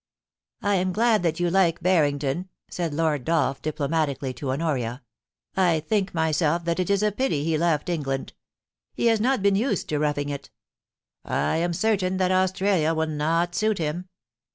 [0.63, 5.03] 'I am glad that you like Barrington,' said Lord Dolph, diplomatically, to Honoria.'
[5.55, 8.33] I think myself that it is a pity he left England
[8.95, 10.49] He has not been used to roughing it
[11.23, 14.09] I am certain that Australia will not suit him.